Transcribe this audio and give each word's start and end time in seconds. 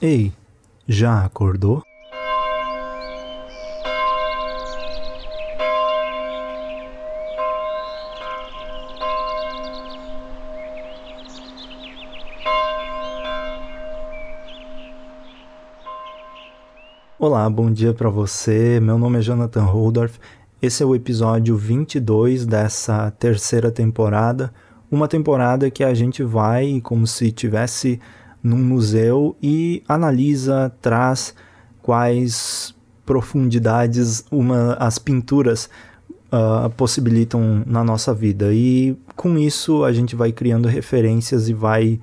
Ei, 0.00 0.32
já 0.86 1.24
acordou? 1.24 1.82
Olá, 17.18 17.50
bom 17.50 17.68
dia 17.72 17.92
para 17.92 18.08
você. 18.08 18.78
Meu 18.78 18.96
nome 18.96 19.18
é 19.18 19.20
Jonathan 19.20 19.64
Holdorf. 19.64 20.20
Esse 20.62 20.84
é 20.84 20.86
o 20.86 20.94
episódio 20.94 21.56
22 21.56 22.46
dessa 22.46 23.10
terceira 23.10 23.72
temporada, 23.72 24.54
uma 24.88 25.08
temporada 25.08 25.68
que 25.72 25.82
a 25.82 25.92
gente 25.92 26.22
vai 26.22 26.80
como 26.84 27.04
se 27.04 27.32
tivesse 27.32 28.00
num 28.42 28.58
museu 28.58 29.36
e 29.42 29.82
analisa, 29.88 30.72
traz 30.80 31.34
quais 31.82 32.74
profundidades 33.04 34.24
uma, 34.30 34.74
as 34.74 34.98
pinturas 34.98 35.68
uh, 36.32 36.68
possibilitam 36.70 37.62
na 37.66 37.82
nossa 37.82 38.12
vida. 38.12 38.52
E 38.52 38.96
com 39.16 39.38
isso 39.38 39.84
a 39.84 39.92
gente 39.92 40.14
vai 40.14 40.32
criando 40.32 40.68
referências 40.68 41.48
e 41.48 41.54
vai 41.54 42.00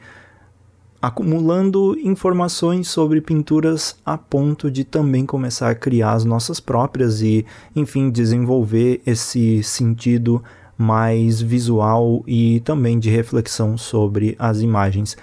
acumulando 1.01 1.95
informações 1.99 2.87
sobre 2.87 3.21
pinturas 3.21 3.95
a 4.03 4.17
ponto 4.17 4.71
de 4.71 4.83
também 4.83 5.23
começar 5.23 5.69
a 5.69 5.75
criar 5.75 6.13
as 6.13 6.25
nossas 6.25 6.59
próprias 6.59 7.21
e, 7.21 7.45
enfim, 7.75 8.09
desenvolver 8.09 9.01
esse 9.05 9.61
sentido 9.61 10.43
mais 10.75 11.39
visual 11.39 12.23
e 12.25 12.59
também 12.61 12.97
de 12.97 13.11
reflexão 13.11 13.77
sobre 13.77 14.35
as 14.39 14.61
imagens. 14.61 15.15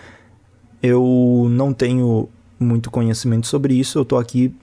Eu 0.83 1.47
não 1.51 1.73
tenho 1.73 2.29
muito 2.59 2.91
conhecimento 2.91 3.47
sobre 3.47 3.75
isso, 3.75 3.99
eu 3.99 4.05
tô 4.05 4.17
aqui 4.17 4.55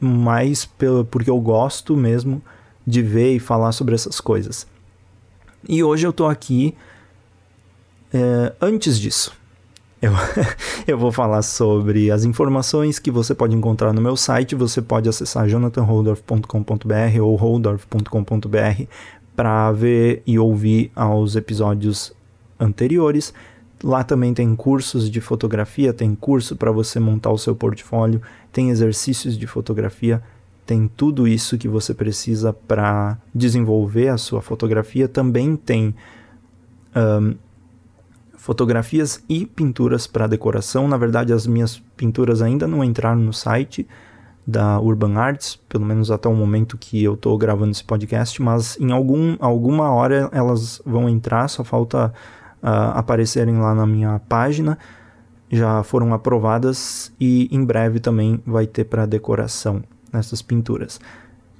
mais 0.00 0.64
pelo, 0.64 1.04
porque 1.04 1.30
eu 1.30 1.38
gosto 1.38 1.96
mesmo 1.96 2.42
de 2.86 3.02
ver 3.02 3.34
e 3.34 3.38
falar 3.38 3.72
sobre 3.72 3.94
essas 3.94 4.20
coisas. 4.20 4.66
E 5.68 5.82
hoje 5.84 6.06
eu 6.06 6.12
tô 6.12 6.26
aqui 6.26 6.74
é, 8.12 8.52
antes 8.60 8.98
disso. 8.98 9.32
Eu, 10.00 10.12
eu 10.88 10.98
vou 10.98 11.12
falar 11.12 11.42
sobre 11.42 12.10
as 12.10 12.24
informações 12.24 12.98
que 12.98 13.10
você 13.10 13.34
pode 13.34 13.54
encontrar 13.54 13.92
no 13.92 14.00
meu 14.00 14.16
site. 14.16 14.54
Você 14.54 14.80
pode 14.80 15.08
acessar 15.08 15.46
jonathanholdorf.com.br 15.48 17.20
ou 17.20 17.36
holdorf.com.br 17.36 18.84
para 19.36 19.72
ver 19.72 20.22
e 20.26 20.38
ouvir 20.38 20.90
aos 20.96 21.36
episódios 21.36 22.12
anteriores. 22.58 23.32
Lá 23.82 24.04
também 24.04 24.34
tem 24.34 24.54
cursos 24.54 25.10
de 25.10 25.20
fotografia, 25.20 25.92
tem 25.92 26.14
curso 26.14 26.54
para 26.54 26.70
você 26.70 27.00
montar 27.00 27.30
o 27.30 27.38
seu 27.38 27.56
portfólio, 27.56 28.20
tem 28.52 28.70
exercícios 28.70 29.38
de 29.38 29.46
fotografia, 29.46 30.22
tem 30.66 30.86
tudo 30.86 31.26
isso 31.26 31.56
que 31.56 31.66
você 31.66 31.94
precisa 31.94 32.52
para 32.52 33.18
desenvolver 33.34 34.08
a 34.08 34.18
sua 34.18 34.42
fotografia. 34.42 35.08
Também 35.08 35.56
tem 35.56 35.94
um, 36.94 37.34
fotografias 38.34 39.22
e 39.28 39.44
pinturas 39.44 40.06
para 40.06 40.26
decoração. 40.26 40.88
Na 40.88 40.96
verdade, 40.96 41.32
as 41.32 41.46
minhas 41.46 41.78
pinturas 41.96 42.40
ainda 42.40 42.66
não 42.66 42.82
entraram 42.84 43.20
no 43.20 43.32
site 43.32 43.86
da 44.46 44.80
Urban 44.80 45.16
Arts, 45.16 45.56
pelo 45.68 45.84
menos 45.84 46.10
até 46.10 46.28
o 46.28 46.34
momento 46.34 46.78
que 46.78 47.02
eu 47.02 47.14
estou 47.14 47.36
gravando 47.36 47.70
esse 47.70 47.84
podcast, 47.84 48.40
mas 48.40 48.78
em 48.80 48.90
algum, 48.92 49.36
alguma 49.38 49.90
hora 49.90 50.28
elas 50.32 50.80
vão 50.84 51.08
entrar, 51.08 51.48
só 51.48 51.62
falta 51.62 52.12
uh, 52.62 52.94
aparecerem 52.94 53.58
lá 53.58 53.74
na 53.74 53.86
minha 53.86 54.20
página. 54.28 54.78
Já 55.50 55.82
foram 55.82 56.14
aprovadas 56.14 57.12
e 57.20 57.48
em 57.50 57.64
breve 57.64 57.98
também 57.98 58.40
vai 58.46 58.66
ter 58.66 58.84
para 58.84 59.04
decoração 59.04 59.82
nessas 60.12 60.42
pinturas. 60.42 61.00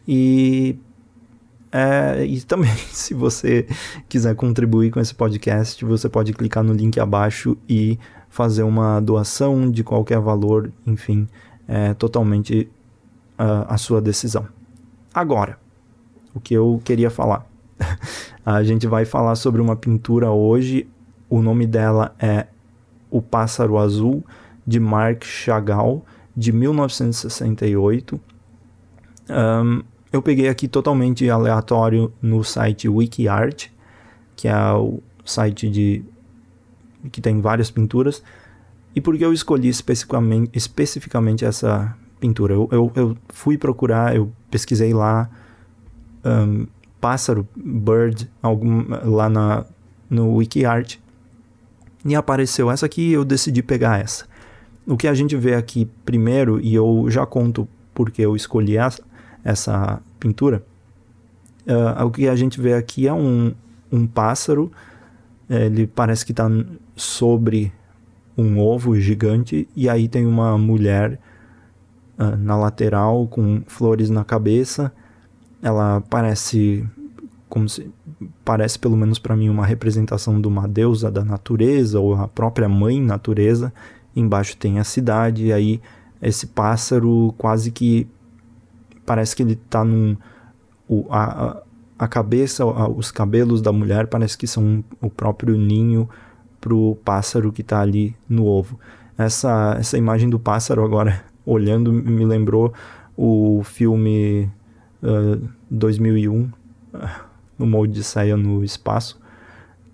E, 0.07 0.79
é, 1.73 2.25
e 2.25 2.41
também, 2.43 2.75
se 2.93 3.15
você 3.15 3.67
quiser 4.09 4.35
contribuir 4.35 4.91
com 4.91 5.01
esse 5.01 5.15
podcast, 5.15 5.85
você 5.85 6.09
pode 6.09 6.33
clicar 6.33 6.63
no 6.63 6.73
link 6.73 6.99
abaixo 7.01 7.57
e 7.69 7.99
fazer 8.29 8.63
uma 8.63 9.01
doação 9.01 9.71
de 9.71 9.83
qualquer 9.83 10.21
valor, 10.21 10.73
enfim, 10.87 11.29
é 11.67 11.95
totalmente 11.95 12.71
uh, 13.39 13.67
a 13.69 13.77
sua 13.77 14.01
decisão. 14.01 14.47
Agora, 15.13 15.59
o 16.35 16.41
que 16.41 16.55
eu 16.55 16.81
queria 16.85 17.11
falar. 17.11 17.45
A 18.57 18.65
gente 18.65 18.87
vai 18.89 19.05
falar 19.05 19.37
sobre 19.37 19.61
uma 19.61 19.77
pintura 19.77 20.31
hoje. 20.33 20.89
O 21.29 21.41
nome 21.41 21.69
dela 21.69 22.17
é 22.19 22.49
O 23.09 23.23
Pássaro 23.23 23.79
Azul, 23.79 24.25
de 24.67 24.81
Marc 24.81 25.25
Chagall, 25.25 26.05
de 26.37 26.51
1968. 26.51 28.21
Um, 29.31 29.83
eu 30.13 30.21
peguei 30.21 30.49
aqui 30.49 30.67
totalmente 30.67 31.31
aleatório 31.31 32.13
no 32.21 32.43
site 32.43 32.89
WikiArt, 32.89 33.69
que 34.35 34.49
é 34.49 34.73
o 34.73 35.01
site 35.25 35.71
de 35.71 36.05
que 37.13 37.21
tem 37.21 37.41
várias 37.41 37.71
pinturas. 37.71 38.21
E 38.97 39.01
por 39.01 39.17
que 39.17 39.25
eu 39.25 39.33
escolhi 39.33 39.69
especificamente, 39.69 40.51
especificamente 40.53 41.45
essa 41.45 41.97
pintura? 42.19 42.55
Eu, 42.55 42.69
eu, 42.73 42.93
eu 42.97 43.17
fui 43.29 43.57
procurar, 43.57 44.17
eu 44.17 44.33
pesquisei 44.51 44.93
lá 44.93 45.31
um, 46.25 46.67
pássaro, 47.01 47.49
bird, 47.57 48.31
algum, 48.43 48.85
lá 49.05 49.29
na, 49.29 49.65
no 50.09 50.35
WikiArt. 50.37 50.99
E 52.05 52.15
apareceu 52.15 52.71
essa 52.71 52.87
aqui 52.87 53.13
eu 53.13 53.25
decidi 53.25 53.63
pegar 53.63 54.01
essa. 54.01 54.27
O 54.87 54.97
que 54.97 55.07
a 55.07 55.15
gente 55.15 55.37
vê 55.37 55.55
aqui 55.55 55.89
primeiro, 56.05 56.61
e 56.61 56.75
eu 56.75 57.07
já 57.09 57.25
conto 57.27 57.69
porque 57.95 58.23
eu 58.23 58.35
escolhi 58.35 58.77
essa, 58.77 59.03
essa 59.45 60.03
pintura, 60.19 60.65
uh, 61.67 62.05
o 62.05 62.11
que 62.11 62.29
a 62.29 62.37
gente 62.37 62.61
vê 62.61 62.75
aqui 62.75 63.07
é 63.07 63.13
um, 63.13 63.53
um 63.93 64.07
pássaro, 64.07 64.71
ele 65.49 65.87
parece 65.87 66.25
que 66.25 66.33
está 66.33 66.49
sobre 66.97 67.73
um 68.37 68.59
ovo 68.59 68.99
gigante, 68.99 69.69
e 69.77 69.89
aí 69.89 70.09
tem 70.09 70.27
uma 70.27 70.57
mulher 70.57 71.19
uh, 72.19 72.37
na 72.37 72.57
lateral 72.57 73.27
com 73.27 73.63
flores 73.67 74.09
na 74.09 74.25
cabeça, 74.25 74.93
ela 75.63 76.01
parece 76.09 76.87
como 77.49 77.69
se 77.69 77.91
parece 78.45 78.79
pelo 78.79 78.97
menos 78.97 79.19
para 79.19 79.37
mim 79.37 79.49
uma 79.49 79.67
representação 79.67 80.41
de 80.41 80.47
uma 80.47 80.69
deusa 80.69 81.11
da 81.11 81.25
natureza 81.25 81.99
ou 81.99 82.15
a 82.15 82.29
própria 82.29 82.69
mãe 82.69 83.01
natureza. 83.01 83.73
Embaixo 84.15 84.57
tem 84.57 84.79
a 84.79 84.85
cidade 84.85 85.47
e 85.47 85.53
aí 85.53 85.81
esse 86.23 86.47
pássaro 86.47 87.35
quase 87.37 87.71
que 87.71 88.07
parece 89.05 89.35
que 89.35 89.43
ele 89.43 89.55
está 89.55 89.85
num 89.85 90.17
o, 90.89 91.07
a, 91.11 91.63
a 91.99 92.09
cabeça, 92.09 92.65
os 92.65 93.11
cabelos 93.11 93.61
da 93.61 93.73
mulher 93.73 94.07
parece 94.07 94.37
que 94.37 94.47
são 94.47 94.83
o 95.01 95.11
próprio 95.11 95.57
ninho 95.57 96.09
pro 96.61 96.97
pássaro 97.05 97.53
que 97.53 97.63
está 97.63 97.81
ali 97.81 98.17
no 98.29 98.47
ovo. 98.47 98.79
Essa 99.19 99.77
essa 99.79 99.99
imagem 99.99 100.31
do 100.31 100.39
pássaro 100.39 100.85
agora 100.85 101.25
olhando 101.45 101.93
me 101.93 102.25
lembrou 102.25 102.73
o 103.17 103.63
filme 103.65 104.51
uh, 105.03 105.49
2001, 105.71 106.51
no 107.59 107.67
molde 107.67 107.95
de 107.95 108.05
saia 108.05 108.37
no 108.37 108.65
espaço, 108.65 109.21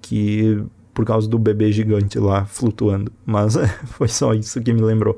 que 0.01 0.63
por 0.95 1.05
causa 1.05 1.29
do 1.29 1.39
bebê 1.39 1.71
gigante 1.73 2.19
lá 2.19 2.45
flutuando. 2.47 3.13
Mas 3.25 3.55
foi 3.85 4.09
só 4.09 4.33
isso 4.33 4.61
que 4.63 4.73
me 4.73 4.81
lembrou. 4.81 5.17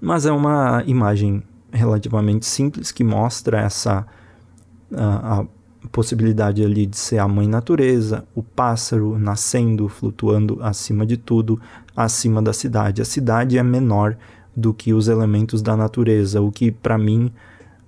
Mas 0.00 0.24
é 0.24 0.32
uma 0.32 0.82
imagem 0.86 1.42
relativamente 1.70 2.46
simples 2.46 2.90
que 2.90 3.04
mostra 3.04 3.60
essa 3.60 4.06
a, 4.92 5.40
a 5.40 5.46
possibilidade 5.92 6.64
ali 6.64 6.86
de 6.86 6.96
ser 6.96 7.18
a 7.18 7.28
mãe 7.28 7.46
natureza, 7.46 8.24
o 8.34 8.42
pássaro 8.42 9.18
nascendo, 9.18 9.88
flutuando 9.88 10.58
acima 10.62 11.04
de 11.04 11.16
tudo, 11.16 11.60
acima 11.96 12.40
da 12.40 12.52
cidade. 12.52 13.02
A 13.02 13.04
cidade 13.04 13.58
é 13.58 13.62
menor 13.62 14.16
do 14.56 14.74
que 14.74 14.92
os 14.92 15.08
elementos 15.08 15.62
da 15.62 15.76
natureza, 15.76 16.40
o 16.40 16.50
que 16.50 16.70
para 16.70 16.98
mim 16.98 17.32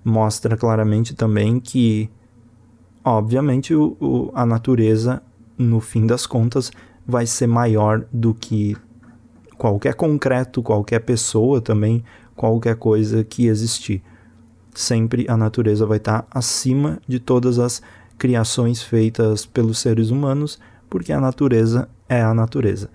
mostra 0.03 0.57
claramente 0.57 1.15
também 1.15 1.59
que, 1.59 2.09
obviamente, 3.03 3.73
o, 3.73 3.95
o, 3.99 4.31
a 4.33 4.45
natureza, 4.45 5.21
no 5.57 5.79
fim 5.79 6.05
das 6.05 6.25
contas, 6.25 6.71
vai 7.05 7.25
ser 7.25 7.47
maior 7.47 8.05
do 8.11 8.33
que 8.33 8.75
qualquer 9.57 9.93
concreto, 9.93 10.61
qualquer 10.61 10.99
pessoa 10.99 11.61
também, 11.61 12.03
qualquer 12.35 12.75
coisa 12.75 13.23
que 13.23 13.47
existir. 13.47 14.01
Sempre 14.73 15.25
a 15.29 15.37
natureza 15.37 15.85
vai 15.85 15.97
estar 15.97 16.25
acima 16.31 16.99
de 17.07 17.19
todas 17.19 17.59
as 17.59 17.81
criações 18.17 18.81
feitas 18.81 19.45
pelos 19.45 19.79
seres 19.79 20.09
humanos, 20.09 20.59
porque 20.89 21.11
a 21.11 21.19
natureza 21.19 21.87
é 22.09 22.21
a 22.21 22.33
natureza. 22.33 22.89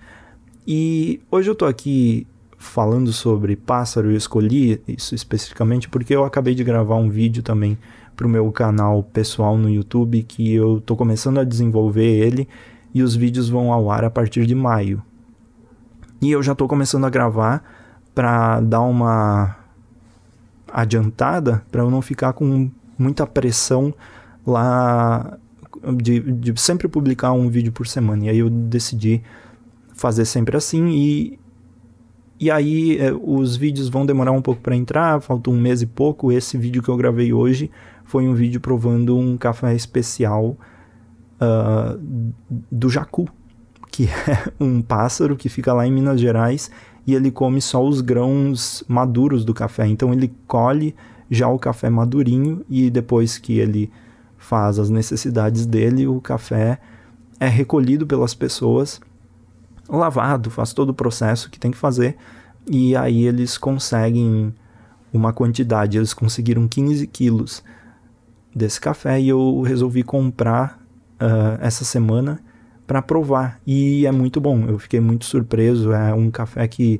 E 0.67 1.21
hoje 1.31 1.49
eu 1.49 1.53
estou 1.53 1.67
aqui 1.67 2.27
falando 2.59 3.13
sobre 3.13 3.55
pássaro, 3.55 4.11
eu 4.11 4.17
escolhi 4.17 4.81
isso 4.85 5.15
especificamente 5.15 5.87
porque 5.87 6.13
eu 6.13 6.25
acabei 6.25 6.53
de 6.53 6.63
gravar 6.63 6.97
um 6.97 7.09
vídeo 7.09 7.41
também 7.41 7.77
para 8.17 8.27
o 8.27 8.29
meu 8.29 8.51
canal 8.51 9.01
pessoal 9.01 9.57
no 9.57 9.69
YouTube 9.69 10.21
que 10.23 10.53
eu 10.53 10.79
estou 10.79 10.97
começando 10.97 11.39
a 11.39 11.45
desenvolver 11.45 12.03
ele 12.03 12.49
e 12.93 13.01
os 13.01 13.15
vídeos 13.15 13.47
vão 13.47 13.71
ao 13.71 13.89
ar 13.89 14.03
a 14.03 14.09
partir 14.09 14.45
de 14.45 14.53
maio. 14.53 15.01
E 16.21 16.29
eu 16.31 16.43
já 16.43 16.51
estou 16.51 16.67
começando 16.67 17.05
a 17.05 17.09
gravar 17.09 17.63
para 18.13 18.59
dar 18.59 18.81
uma 18.81 19.55
adiantada, 20.67 21.63
para 21.71 21.81
eu 21.81 21.89
não 21.89 22.01
ficar 22.01 22.33
com 22.33 22.69
muita 22.97 23.25
pressão 23.25 23.93
lá 24.45 25.37
de, 25.95 26.19
de 26.19 26.59
sempre 26.59 26.89
publicar 26.89 27.31
um 27.31 27.47
vídeo 27.47 27.71
por 27.71 27.87
semana. 27.87 28.25
E 28.25 28.29
aí 28.29 28.39
eu 28.39 28.49
decidi 28.49 29.23
fazer 29.93 30.25
sempre 30.25 30.57
assim 30.57 30.89
e 30.89 31.39
e 32.39 32.49
aí 32.49 32.97
é, 32.97 33.11
os 33.11 33.55
vídeos 33.55 33.89
vão 33.89 34.05
demorar 34.05 34.31
um 34.31 34.41
pouco 34.41 34.61
para 34.61 34.75
entrar, 34.75 35.21
falta 35.21 35.49
um 35.49 35.59
mês 35.59 35.81
e 35.81 35.85
pouco. 35.85 36.31
Esse 36.31 36.57
vídeo 36.57 36.81
que 36.81 36.89
eu 36.89 36.95
gravei 36.95 37.33
hoje 37.33 37.69
foi 38.05 38.27
um 38.27 38.33
vídeo 38.33 38.61
provando 38.61 39.17
um 39.17 39.37
café 39.37 39.75
especial 39.75 40.55
uh, 41.41 42.33
do 42.71 42.89
jacu, 42.89 43.27
que 43.91 44.05
é 44.27 44.53
um 44.59 44.81
pássaro 44.81 45.35
que 45.35 45.49
fica 45.49 45.73
lá 45.73 45.85
em 45.85 45.91
Minas 45.91 46.21
Gerais 46.21 46.71
e 47.05 47.13
ele 47.13 47.29
come 47.29 47.59
só 47.59 47.85
os 47.85 47.99
grãos 47.99 48.83
maduros 48.87 49.43
do 49.43 49.53
café. 49.53 49.85
Então 49.85 50.13
ele 50.13 50.33
colhe 50.47 50.95
já 51.29 51.49
o 51.49 51.59
café 51.59 51.89
madurinho 51.89 52.63
e 52.69 52.89
depois 52.89 53.37
que 53.37 53.59
ele 53.59 53.91
faz 54.37 54.79
as 54.79 54.89
necessidades 54.89 55.65
dele, 55.65 56.07
o 56.07 56.21
café 56.21 56.79
é 57.39 57.47
recolhido 57.47 58.07
pelas 58.07 58.33
pessoas, 58.33 59.01
lavado, 59.97 60.49
faz 60.49 60.73
todo 60.73 60.89
o 60.89 60.93
processo 60.93 61.49
que 61.49 61.59
tem 61.59 61.71
que 61.71 61.77
fazer, 61.77 62.15
e 62.69 62.95
aí 62.95 63.25
eles 63.25 63.57
conseguem 63.57 64.53
uma 65.11 65.33
quantidade, 65.33 65.97
eles 65.97 66.13
conseguiram 66.13 66.67
15 66.67 67.07
quilos 67.07 67.63
desse 68.55 68.79
café 68.79 69.19
e 69.19 69.29
eu 69.29 69.61
resolvi 69.61 70.03
comprar 70.03 70.79
uh, 71.19 71.57
essa 71.61 71.83
semana 71.83 72.39
para 72.85 73.01
provar 73.01 73.59
e 73.65 74.05
é 74.05 74.11
muito 74.11 74.41
bom. 74.41 74.65
Eu 74.67 74.79
fiquei 74.79 74.99
muito 74.99 75.25
surpreso. 75.25 75.91
É 75.93 76.13
um 76.13 76.31
café 76.31 76.67
que 76.67 76.99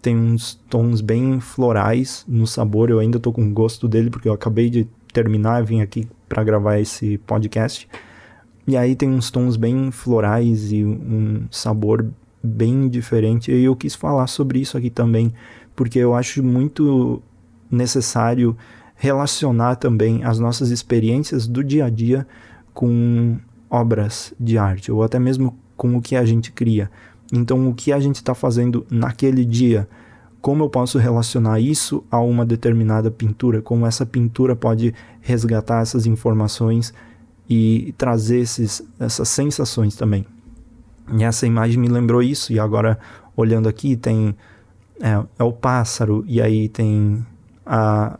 tem 0.00 0.16
uns 0.16 0.54
tons 0.68 1.00
bem 1.00 1.40
florais 1.40 2.24
no 2.28 2.46
sabor. 2.46 2.90
Eu 2.90 3.00
ainda 3.00 3.18
tô 3.18 3.32
com 3.32 3.52
gosto 3.52 3.88
dele 3.88 4.10
porque 4.10 4.28
eu 4.28 4.32
acabei 4.32 4.70
de 4.70 4.86
terminar 5.12 5.62
e 5.62 5.66
vim 5.66 5.80
aqui 5.80 6.08
para 6.28 6.44
gravar 6.44 6.78
esse 6.78 7.18
podcast. 7.18 7.88
E 8.66 8.76
aí 8.76 8.94
tem 8.94 9.08
uns 9.08 9.30
tons 9.30 9.56
bem 9.56 9.90
florais 9.90 10.72
e 10.72 10.84
um 10.84 11.46
sabor 11.50 12.06
bem 12.44 12.88
diferente. 12.88 13.50
E 13.50 13.64
eu 13.64 13.74
quis 13.74 13.94
falar 13.94 14.26
sobre 14.26 14.60
isso 14.60 14.76
aqui 14.76 14.90
também, 14.90 15.32
porque 15.74 15.98
eu 15.98 16.14
acho 16.14 16.42
muito 16.42 17.22
necessário 17.70 18.56
relacionar 18.94 19.76
também 19.76 20.22
as 20.24 20.38
nossas 20.38 20.70
experiências 20.70 21.46
do 21.46 21.64
dia 21.64 21.86
a 21.86 21.90
dia 21.90 22.26
com 22.72 23.38
obras 23.68 24.32
de 24.38 24.56
arte, 24.56 24.92
ou 24.92 25.02
até 25.02 25.18
mesmo 25.18 25.58
com 25.76 25.96
o 25.96 26.02
que 26.02 26.14
a 26.14 26.24
gente 26.24 26.52
cria. 26.52 26.90
Então, 27.32 27.68
o 27.68 27.74
que 27.74 27.92
a 27.92 27.98
gente 27.98 28.16
está 28.16 28.34
fazendo 28.34 28.86
naquele 28.90 29.44
dia, 29.44 29.88
como 30.40 30.62
eu 30.62 30.68
posso 30.68 30.98
relacionar 30.98 31.58
isso 31.58 32.04
a 32.10 32.20
uma 32.20 32.44
determinada 32.44 33.10
pintura, 33.10 33.60
como 33.60 33.86
essa 33.86 34.06
pintura 34.06 34.54
pode 34.54 34.94
resgatar 35.20 35.80
essas 35.80 36.06
informações 36.06 36.94
e 37.48 37.94
trazer 37.98 38.40
esses, 38.40 38.82
essas 39.00 39.28
sensações 39.28 39.96
também. 39.96 40.24
E 41.12 41.22
essa 41.22 41.46
imagem 41.46 41.78
me 41.78 41.88
lembrou 41.88 42.22
isso, 42.22 42.52
e 42.52 42.58
agora 42.58 42.98
olhando 43.36 43.68
aqui 43.68 43.96
tem 43.96 44.34
é, 45.00 45.22
é 45.38 45.44
o 45.44 45.52
pássaro, 45.52 46.24
e 46.26 46.40
aí 46.40 46.68
tem 46.68 47.24
a, 47.66 48.18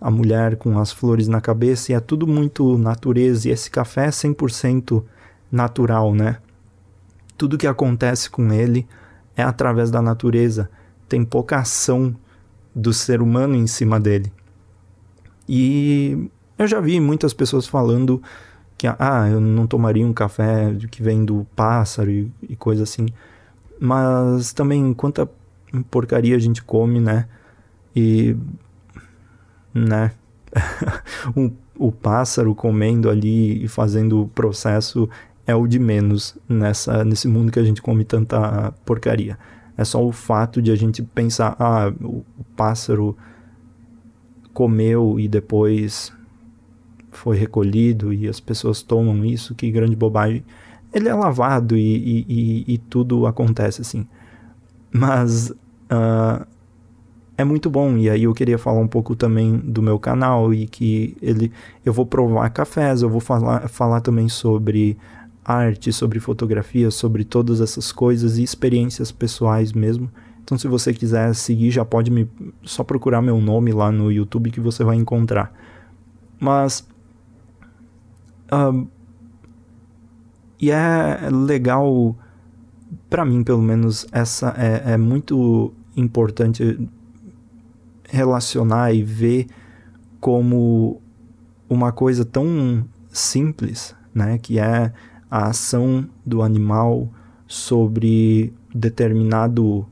a 0.00 0.10
mulher 0.10 0.56
com 0.56 0.78
as 0.78 0.90
flores 0.90 1.28
na 1.28 1.40
cabeça, 1.40 1.92
e 1.92 1.94
é 1.94 2.00
tudo 2.00 2.26
muito 2.26 2.76
natureza, 2.78 3.48
e 3.48 3.52
esse 3.52 3.70
café 3.70 4.06
é 4.06 4.10
100% 4.10 5.04
natural, 5.50 6.14
né? 6.14 6.38
Tudo 7.36 7.58
que 7.58 7.66
acontece 7.66 8.28
com 8.28 8.52
ele 8.52 8.86
é 9.36 9.42
através 9.42 9.90
da 9.90 10.02
natureza 10.02 10.68
tem 11.08 11.24
pouca 11.24 11.58
ação 11.58 12.14
do 12.74 12.92
ser 12.92 13.22
humano 13.22 13.54
em 13.54 13.66
cima 13.66 13.98
dele. 13.98 14.32
E 15.48 16.30
eu 16.58 16.66
já 16.66 16.80
vi 16.80 17.00
muitas 17.00 17.32
pessoas 17.32 17.66
falando 17.66 18.22
que 18.78 18.86
ah, 18.86 19.28
eu 19.28 19.40
não 19.40 19.66
tomaria 19.66 20.06
um 20.06 20.12
café 20.12 20.72
que 20.88 21.02
vem 21.02 21.24
do 21.24 21.44
pássaro 21.56 22.08
e, 22.08 22.30
e 22.48 22.54
coisa 22.54 22.84
assim. 22.84 23.06
Mas 23.80 24.52
também 24.52 24.94
quanta 24.94 25.28
porcaria 25.90 26.36
a 26.36 26.38
gente 26.38 26.62
come, 26.62 27.00
né? 27.00 27.26
E 27.94 28.36
né? 29.74 30.12
o, 31.34 31.50
o 31.88 31.92
pássaro 31.92 32.54
comendo 32.54 33.10
ali 33.10 33.64
e 33.64 33.68
fazendo 33.68 34.22
o 34.22 34.28
processo 34.28 35.08
é 35.44 35.54
o 35.54 35.66
de 35.66 35.78
menos 35.78 36.36
nessa 36.48 37.04
nesse 37.04 37.26
mundo 37.26 37.50
que 37.50 37.58
a 37.58 37.64
gente 37.64 37.82
come 37.82 38.04
tanta 38.04 38.72
porcaria. 38.84 39.36
É 39.76 39.84
só 39.84 40.04
o 40.04 40.12
fato 40.12 40.62
de 40.62 40.70
a 40.70 40.76
gente 40.76 41.02
pensar, 41.02 41.56
ah, 41.58 41.92
o, 42.00 42.24
o 42.38 42.44
pássaro 42.56 43.16
comeu 44.52 45.18
e 45.18 45.28
depois 45.28 46.12
foi 47.10 47.36
recolhido 47.36 48.12
e 48.12 48.28
as 48.28 48.40
pessoas 48.40 48.82
tomam 48.82 49.24
isso, 49.24 49.54
que 49.54 49.70
grande 49.70 49.96
bobagem. 49.96 50.44
Ele 50.92 51.08
é 51.08 51.14
lavado 51.14 51.76
e, 51.76 51.80
e, 51.80 52.26
e, 52.28 52.74
e 52.74 52.78
tudo 52.78 53.26
acontece 53.26 53.80
assim. 53.82 54.06
Mas 54.92 55.50
uh, 55.50 56.46
é 57.36 57.44
muito 57.44 57.70
bom. 57.70 57.96
E 57.96 58.10
aí 58.10 58.24
eu 58.24 58.34
queria 58.34 58.58
falar 58.58 58.80
um 58.80 58.88
pouco 58.88 59.14
também 59.14 59.56
do 59.56 59.80
meu 59.80 59.98
canal 59.98 60.52
e 60.52 60.66
que 60.66 61.16
ele 61.22 61.52
eu 61.84 61.92
vou 61.92 62.06
provar 62.06 62.48
cafés, 62.50 63.02
eu 63.02 63.08
vou 63.08 63.20
falar, 63.20 63.68
falar 63.68 64.00
também 64.00 64.28
sobre 64.28 64.96
arte, 65.44 65.92
sobre 65.92 66.20
fotografia, 66.20 66.90
sobre 66.90 67.24
todas 67.24 67.60
essas 67.60 67.90
coisas 67.90 68.36
e 68.36 68.42
experiências 68.42 69.10
pessoais 69.10 69.72
mesmo. 69.72 70.10
Então, 70.42 70.58
se 70.58 70.66
você 70.66 70.94
quiser 70.94 71.34
seguir, 71.34 71.70
já 71.70 71.84
pode 71.84 72.10
me 72.10 72.26
só 72.62 72.82
procurar 72.82 73.20
meu 73.20 73.38
nome 73.40 73.70
lá 73.70 73.92
no 73.92 74.10
YouTube 74.10 74.50
que 74.50 74.60
você 74.60 74.82
vai 74.82 74.96
encontrar. 74.96 75.52
Mas 76.40 76.86
uh, 78.52 78.88
e 80.60 80.70
é 80.70 81.28
legal 81.30 82.16
para 83.08 83.24
mim, 83.24 83.42
pelo 83.42 83.62
menos, 83.62 84.06
essa 84.12 84.54
é, 84.56 84.92
é 84.92 84.96
muito 84.96 85.72
importante 85.96 86.88
relacionar 88.08 88.92
e 88.92 89.02
ver 89.02 89.46
como 90.20 91.00
uma 91.68 91.92
coisa 91.92 92.24
tão 92.24 92.84
simples, 93.10 93.94
né, 94.14 94.38
que 94.38 94.58
é 94.58 94.92
a 95.30 95.48
ação 95.48 96.08
do 96.24 96.42
animal 96.42 97.08
sobre 97.46 98.52
determinado 98.74 99.86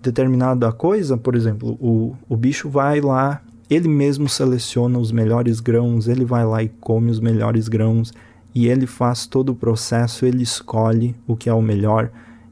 determinada 0.00 0.72
coisa, 0.72 1.16
por 1.16 1.36
exemplo, 1.36 1.78
o, 1.80 2.16
o 2.28 2.36
bicho 2.36 2.68
vai 2.68 3.00
lá, 3.00 3.40
ele 3.72 3.88
mesmo 3.88 4.28
seleciona 4.28 4.98
os 4.98 5.12
melhores 5.12 5.60
grãos, 5.60 6.08
ele 6.08 6.24
vai 6.24 6.44
lá 6.44 6.62
e 6.62 6.68
come 6.68 7.10
os 7.10 7.20
melhores 7.20 7.68
grãos 7.68 8.12
e 8.54 8.68
ele 8.68 8.86
faz 8.86 9.26
todo 9.26 9.50
o 9.50 9.54
processo, 9.54 10.26
ele 10.26 10.42
escolhe 10.42 11.14
o 11.26 11.36
que 11.36 11.48
é 11.48 11.54
o 11.54 11.62
melhor 11.62 12.10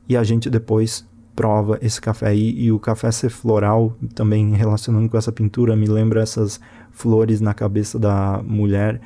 e 0.08 0.16
a 0.16 0.24
gente 0.24 0.48
depois 0.48 1.06
prova 1.34 1.78
esse 1.80 2.00
café 2.00 2.28
aí. 2.28 2.54
E 2.58 2.72
o 2.72 2.78
café 2.78 3.10
ser 3.10 3.30
floral 3.30 3.96
também 4.14 4.52
relacionando 4.54 5.08
com 5.08 5.16
essa 5.16 5.32
pintura 5.32 5.76
me 5.76 5.86
lembra 5.86 6.22
essas 6.22 6.60
flores 6.90 7.40
na 7.40 7.54
cabeça 7.54 7.98
da 7.98 8.42
mulher 8.44 9.00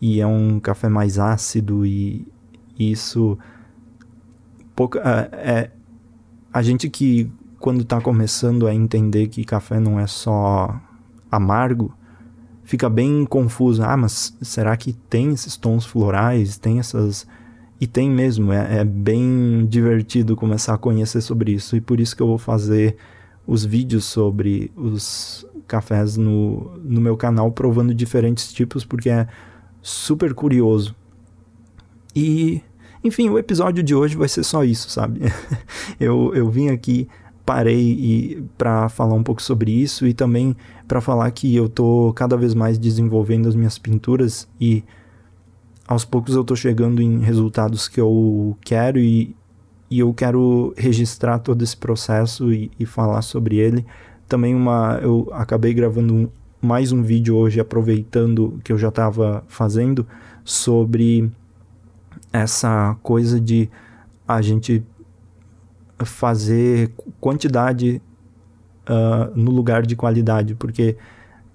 e 0.00 0.20
é 0.20 0.26
um 0.26 0.60
café 0.60 0.88
mais 0.88 1.18
ácido 1.18 1.84
e 1.84 2.26
isso 2.78 3.38
pouca 4.76 5.00
é, 5.32 5.50
é 5.50 5.70
a 6.52 6.62
gente 6.62 6.88
que 6.88 7.30
quando 7.58 7.82
está 7.82 8.00
começando 8.00 8.66
a 8.66 8.74
entender 8.74 9.26
que 9.28 9.44
café 9.44 9.80
não 9.80 9.98
é 9.98 10.06
só 10.06 10.80
amargo 11.30 11.92
fica 12.64 12.88
bem 12.88 13.24
confuso 13.24 13.82
ah 13.82 13.96
mas 13.96 14.36
será 14.42 14.76
que 14.76 14.92
tem 14.92 15.30
esses 15.32 15.56
tons 15.56 15.84
florais 15.84 16.58
tem 16.58 16.78
essas 16.78 17.26
e 17.80 17.86
tem 17.86 18.10
mesmo 18.10 18.52
é, 18.52 18.78
é 18.80 18.84
bem 18.84 19.66
divertido 19.68 20.36
começar 20.36 20.74
a 20.74 20.78
conhecer 20.78 21.20
sobre 21.20 21.52
isso 21.52 21.76
e 21.76 21.80
por 21.80 22.00
isso 22.00 22.16
que 22.16 22.22
eu 22.22 22.26
vou 22.26 22.38
fazer 22.38 22.96
os 23.46 23.64
vídeos 23.64 24.04
sobre 24.04 24.70
os 24.76 25.46
cafés 25.66 26.16
no, 26.16 26.76
no 26.82 27.00
meu 27.00 27.16
canal 27.16 27.50
provando 27.50 27.94
diferentes 27.94 28.52
tipos 28.52 28.84
porque 28.84 29.08
é 29.08 29.26
super 29.82 30.34
curioso. 30.34 30.94
E, 32.14 32.62
enfim, 33.02 33.28
o 33.28 33.38
episódio 33.38 33.82
de 33.82 33.94
hoje 33.94 34.16
vai 34.16 34.28
ser 34.28 34.44
só 34.44 34.64
isso, 34.64 34.90
sabe? 34.90 35.20
eu, 35.98 36.32
eu 36.34 36.50
vim 36.50 36.68
aqui, 36.68 37.08
parei 37.48 38.44
para 38.58 38.90
falar 38.90 39.14
um 39.14 39.22
pouco 39.22 39.40
sobre 39.40 39.72
isso 39.72 40.06
e 40.06 40.12
também 40.12 40.54
para 40.86 41.00
falar 41.00 41.30
que 41.30 41.56
eu 41.56 41.66
tô 41.66 42.12
cada 42.14 42.36
vez 42.36 42.52
mais 42.52 42.78
desenvolvendo 42.78 43.48
as 43.48 43.54
minhas 43.54 43.78
pinturas 43.78 44.46
e 44.60 44.84
aos 45.86 46.04
poucos 46.04 46.34
eu 46.34 46.44
tô 46.44 46.54
chegando 46.54 47.00
em 47.00 47.20
resultados 47.20 47.88
que 47.88 47.98
eu 47.98 48.54
quero 48.60 48.98
e, 48.98 49.34
e 49.90 49.98
eu 49.98 50.12
quero 50.12 50.74
registrar 50.76 51.38
todo 51.38 51.64
esse 51.64 51.74
processo 51.74 52.52
e, 52.52 52.70
e 52.78 52.84
falar 52.84 53.22
sobre 53.22 53.56
ele. 53.56 53.86
Também 54.28 54.54
uma 54.54 54.98
eu 55.00 55.26
acabei 55.32 55.72
gravando 55.72 56.12
um, 56.12 56.28
mais 56.60 56.92
um 56.92 57.02
vídeo 57.02 57.34
hoje 57.34 57.58
aproveitando 57.58 58.60
que 58.62 58.70
eu 58.70 58.76
já 58.76 58.88
estava 58.88 59.42
fazendo 59.48 60.06
sobre 60.44 61.32
essa 62.30 62.94
coisa 63.02 63.40
de 63.40 63.70
a 64.26 64.42
gente 64.42 64.84
fazer 66.04 66.92
quantidade 67.20 68.00
uh, 68.88 69.38
no 69.38 69.50
lugar 69.50 69.84
de 69.84 69.96
qualidade, 69.96 70.54
porque 70.54 70.96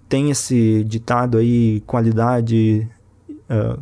tem 0.07 0.29
esse 0.29 0.83
ditado 0.83 1.37
aí, 1.37 1.81
qualidade 1.87 2.87
uh, 3.49 3.81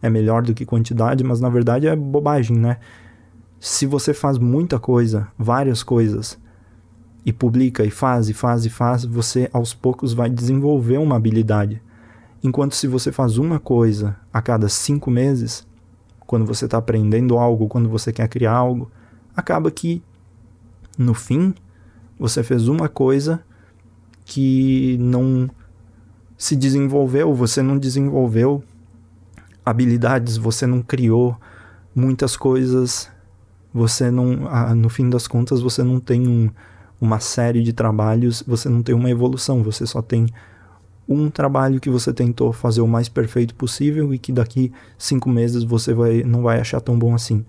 é 0.00 0.08
melhor 0.08 0.42
do 0.42 0.54
que 0.54 0.64
quantidade, 0.64 1.22
mas 1.24 1.40
na 1.40 1.48
verdade 1.48 1.86
é 1.86 1.94
bobagem, 1.94 2.56
né? 2.56 2.78
Se 3.60 3.86
você 3.86 4.14
faz 4.14 4.38
muita 4.38 4.78
coisa, 4.78 5.28
várias 5.36 5.82
coisas, 5.82 6.38
e 7.28 7.32
publica 7.32 7.84
e 7.84 7.90
faz 7.90 8.30
e 8.30 8.32
faz 8.32 8.64
e 8.64 8.70
faz, 8.70 9.04
você 9.04 9.50
aos 9.52 9.74
poucos 9.74 10.14
vai 10.14 10.30
desenvolver 10.30 10.96
uma 10.96 11.16
habilidade. 11.16 11.82
Enquanto 12.42 12.74
se 12.74 12.86
você 12.86 13.12
faz 13.12 13.36
uma 13.36 13.58
coisa 13.58 14.16
a 14.32 14.40
cada 14.40 14.68
cinco 14.68 15.10
meses, 15.10 15.66
quando 16.26 16.46
você 16.46 16.64
está 16.64 16.78
aprendendo 16.78 17.36
algo, 17.36 17.68
quando 17.68 17.88
você 17.88 18.12
quer 18.12 18.28
criar 18.28 18.52
algo, 18.52 18.90
acaba 19.38 19.70
que 19.70 20.02
no 20.98 21.14
fim 21.14 21.54
você 22.18 22.42
fez 22.42 22.66
uma 22.66 22.88
coisa 22.88 23.40
que 24.24 24.96
não 24.98 25.48
se 26.36 26.56
desenvolveu, 26.56 27.32
você 27.32 27.62
não 27.62 27.78
desenvolveu 27.78 28.64
habilidades, 29.64 30.36
você 30.36 30.66
não 30.66 30.82
criou 30.82 31.36
muitas 31.94 32.36
coisas, 32.36 33.08
você 33.72 34.10
não, 34.10 34.48
ah, 34.48 34.74
no 34.74 34.88
fim 34.88 35.08
das 35.08 35.28
contas, 35.28 35.60
você 35.60 35.84
não 35.84 36.00
tem 36.00 36.26
um, 36.26 36.50
uma 37.00 37.20
série 37.20 37.62
de 37.62 37.72
trabalhos, 37.72 38.42
você 38.44 38.68
não 38.68 38.82
tem 38.82 38.94
uma 38.94 39.08
evolução, 39.08 39.62
você 39.62 39.86
só 39.86 40.02
tem 40.02 40.26
um 41.08 41.30
trabalho 41.30 41.80
que 41.80 41.88
você 41.88 42.12
tentou 42.12 42.52
fazer 42.52 42.80
o 42.80 42.88
mais 42.88 43.08
perfeito 43.08 43.54
possível 43.54 44.12
e 44.12 44.18
que 44.18 44.32
daqui 44.32 44.72
cinco 44.98 45.30
meses 45.30 45.62
você 45.62 45.94
vai, 45.94 46.24
não 46.24 46.42
vai 46.42 46.60
achar 46.60 46.80
tão 46.80 46.98
bom 46.98 47.14
assim. 47.14 47.44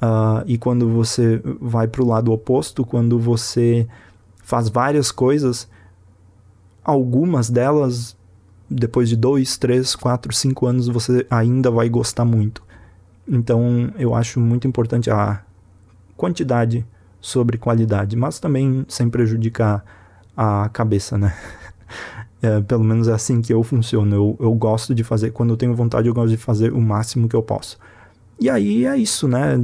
Uh, 0.00 0.44
e 0.46 0.58
quando 0.58 0.88
você 0.90 1.40
vai 1.60 1.88
para 1.88 2.02
o 2.02 2.06
lado 2.06 2.32
oposto, 2.32 2.84
quando 2.84 3.18
você 3.18 3.86
faz 4.42 4.68
várias 4.68 5.10
coisas, 5.10 5.68
algumas 6.84 7.48
delas, 7.48 8.16
depois 8.68 9.08
de 9.08 9.16
dois, 9.16 9.56
três, 9.56 9.96
quatro, 9.96 10.32
cinco 10.32 10.66
anos, 10.66 10.88
você 10.88 11.26
ainda 11.30 11.70
vai 11.70 11.88
gostar 11.88 12.24
muito. 12.24 12.62
Então, 13.26 13.92
eu 13.98 14.14
acho 14.14 14.38
muito 14.38 14.68
importante 14.68 15.10
a 15.10 15.42
quantidade 16.16 16.86
sobre 17.20 17.58
qualidade, 17.58 18.16
mas 18.16 18.38
também 18.38 18.84
sem 18.88 19.10
prejudicar 19.10 19.84
a 20.36 20.68
cabeça, 20.68 21.18
né? 21.18 21.34
É, 22.42 22.60
pelo 22.60 22.84
menos 22.84 23.08
é 23.08 23.14
assim 23.14 23.40
que 23.40 23.52
eu 23.52 23.62
funciono. 23.62 24.14
Eu, 24.14 24.36
eu 24.38 24.52
gosto 24.52 24.94
de 24.94 25.02
fazer, 25.02 25.30
quando 25.30 25.50
eu 25.50 25.56
tenho 25.56 25.74
vontade, 25.74 26.06
eu 26.06 26.12
gosto 26.12 26.28
de 26.28 26.36
fazer 26.36 26.70
o 26.70 26.80
máximo 26.80 27.28
que 27.30 27.34
eu 27.34 27.42
posso. 27.42 27.78
E 28.38 28.50
aí 28.50 28.84
é 28.84 28.96
isso, 28.96 29.26
né? 29.26 29.56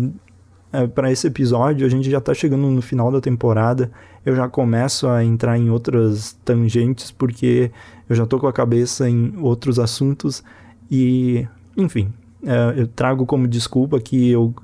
É, 0.72 0.86
para 0.86 1.12
esse 1.12 1.26
episódio, 1.26 1.86
a 1.86 1.90
gente 1.90 2.10
já 2.10 2.20
tá 2.20 2.32
chegando 2.32 2.68
no 2.68 2.80
final 2.80 3.12
da 3.12 3.20
temporada. 3.20 3.90
Eu 4.24 4.34
já 4.34 4.48
começo 4.48 5.06
a 5.06 5.22
entrar 5.22 5.58
em 5.58 5.68
outras 5.68 6.32
tangentes, 6.44 7.10
porque 7.10 7.70
eu 8.08 8.16
já 8.16 8.24
tô 8.24 8.38
com 8.38 8.46
a 8.46 8.52
cabeça 8.52 9.08
em 9.08 9.34
outros 9.38 9.78
assuntos. 9.78 10.42
E, 10.90 11.46
enfim, 11.76 12.12
é, 12.42 12.80
eu 12.80 12.88
trago 12.88 13.26
como 13.26 13.46
desculpa 13.46 14.00
que 14.00 14.30
eu 14.30 14.54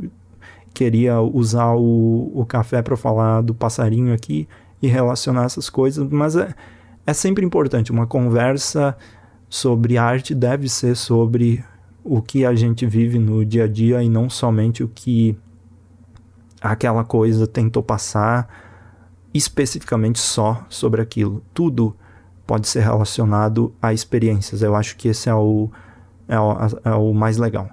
queria 0.72 1.20
usar 1.20 1.74
o, 1.74 2.30
o 2.34 2.46
café 2.46 2.80
para 2.80 2.96
falar 2.96 3.42
do 3.42 3.54
passarinho 3.54 4.14
aqui 4.14 4.48
e 4.80 4.86
relacionar 4.86 5.44
essas 5.44 5.68
coisas, 5.68 6.08
mas 6.08 6.36
é, 6.36 6.54
é 7.06 7.12
sempre 7.12 7.44
importante. 7.44 7.90
Uma 7.90 8.06
conversa 8.06 8.96
sobre 9.48 9.98
arte 9.98 10.34
deve 10.34 10.68
ser 10.68 10.94
sobre 10.96 11.64
o 12.08 12.22
que 12.22 12.44
a 12.44 12.54
gente 12.54 12.86
vive 12.86 13.18
no 13.18 13.44
dia 13.44 13.64
a 13.64 13.68
dia 13.68 14.02
e 14.02 14.08
não 14.08 14.30
somente 14.30 14.82
o 14.82 14.88
que 14.88 15.36
aquela 16.60 17.04
coisa 17.04 17.46
tentou 17.46 17.82
passar 17.82 18.48
especificamente 19.32 20.18
só 20.18 20.64
sobre 20.68 21.02
aquilo. 21.02 21.42
Tudo 21.52 21.94
pode 22.46 22.66
ser 22.66 22.80
relacionado 22.80 23.74
a 23.80 23.92
experiências. 23.92 24.62
Eu 24.62 24.74
acho 24.74 24.96
que 24.96 25.08
esse 25.08 25.28
é 25.28 25.34
o, 25.34 25.70
é 26.26 26.40
o, 26.40 26.52
é 26.84 26.94
o 26.94 27.12
mais 27.12 27.36
legal. 27.36 27.68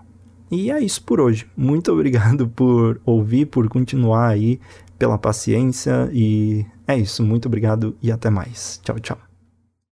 E 0.52 0.70
é 0.70 0.80
isso 0.80 1.02
por 1.04 1.20
hoje. 1.22 1.48
Muito 1.56 1.92
obrigado 1.94 2.48
por 2.50 3.00
ouvir, 3.06 3.46
por 3.46 3.68
continuar 3.70 4.28
aí, 4.28 4.60
pela 5.00 5.18
paciência. 5.18 6.10
E 6.12 6.66
é 6.86 6.98
isso. 6.98 7.24
Muito 7.24 7.48
obrigado 7.48 7.96
e 8.02 8.12
até 8.12 8.30
mais. 8.30 8.80
Tchau, 8.84 9.00
tchau. 9.00 9.35